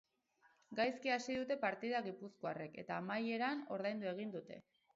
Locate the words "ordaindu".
3.79-4.13